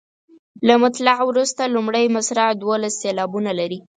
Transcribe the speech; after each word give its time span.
له 0.67 0.73
مطلع 0.83 1.15
وروسته 1.29 1.61
لومړۍ 1.75 2.05
مصرع 2.15 2.45
دولس 2.63 2.93
سېلابونه 3.03 3.51
لري. 3.59 3.79